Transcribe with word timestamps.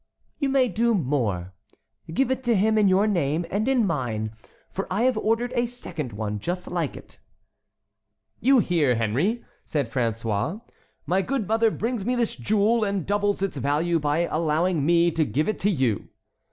"You 0.39 0.49
may 0.49 0.67
do 0.67 0.95
more. 0.95 1.53
Give 2.11 2.31
it 2.31 2.41
to 2.45 2.55
him 2.55 2.75
in 2.75 2.87
your 2.87 3.05
name 3.05 3.45
and 3.51 3.67
in 3.67 3.85
mine, 3.85 4.31
for 4.71 4.87
I 4.91 5.03
have 5.03 5.15
ordered 5.15 5.53
a 5.53 5.67
second 5.67 6.11
one 6.11 6.39
just 6.39 6.65
like 6.67 6.97
it." 6.97 7.19
"You 8.39 8.57
hear, 8.57 8.95
Henry," 8.95 9.45
said 9.63 9.91
François, 9.91 10.61
"my 11.05 11.21
good 11.21 11.47
mother 11.47 11.69
brings 11.69 12.03
me 12.03 12.15
this 12.15 12.35
jewel 12.35 12.83
and 12.83 13.05
doubles 13.05 13.43
its 13.43 13.57
value 13.57 13.99
by 13.99 14.21
allowing 14.21 14.87
me 14.87 15.11
to 15.11 15.23
give 15.23 15.47
it 15.47 15.59
to 15.59 15.69
you." 15.69 16.09